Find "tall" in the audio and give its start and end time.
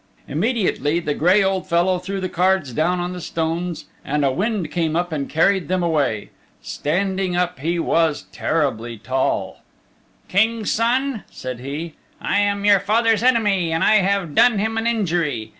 8.97-9.61